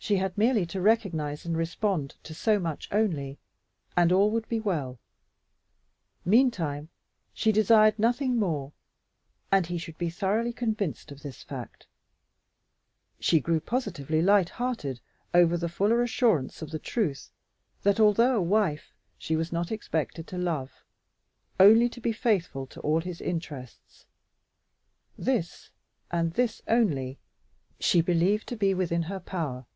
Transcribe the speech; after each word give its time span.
She 0.00 0.14
had 0.16 0.38
merely 0.38 0.64
to 0.66 0.80
recognize 0.80 1.44
and 1.44 1.56
respond 1.56 2.14
to 2.22 2.32
so 2.32 2.58
much 2.60 2.88
only 2.92 3.36
and 3.96 4.10
all 4.12 4.30
would 4.30 4.48
be 4.48 4.60
well. 4.60 5.00
Meantime, 6.24 6.88
she 7.34 7.50
desired 7.50 7.98
nothing 7.98 8.36
more, 8.36 8.72
and 9.52 9.66
he 9.66 9.76
should 9.76 9.98
be 9.98 10.08
thoroughly 10.08 10.52
convinced 10.52 11.10
of 11.10 11.22
this 11.22 11.42
fact. 11.42 11.88
She 13.18 13.40
grew 13.40 13.58
positively 13.60 14.22
light 14.22 14.48
hearted 14.50 15.00
over 15.34 15.56
the 15.58 15.68
fuller 15.68 16.00
assurance 16.00 16.62
of 16.62 16.70
the 16.70 16.78
truth 16.78 17.30
that 17.82 17.98
although 18.00 18.36
a 18.36 18.40
wife, 18.40 18.94
she 19.18 19.34
was 19.36 19.50
not 19.52 19.72
expected 19.72 20.26
to 20.28 20.38
love 20.38 20.84
only 21.60 21.88
to 21.90 22.00
be 22.00 22.12
faithful 22.12 22.66
to 22.68 22.80
all 22.80 23.00
his 23.00 23.20
interests. 23.20 24.06
This, 25.18 25.70
and 26.10 26.32
this 26.34 26.62
only, 26.68 27.18
she 27.80 28.00
believed 28.00 28.46
to 28.46 28.56
be 28.56 28.72
within 28.74 29.02
her 29.02 29.18
power. 29.20 29.66